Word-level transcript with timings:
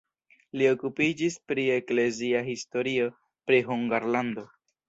Li 0.59 0.67
okupiĝis 0.69 1.37
pri 1.51 1.67
eklezia 1.75 2.43
historio 2.49 3.13
pri 3.51 3.63
Hungarlando. 3.73 4.49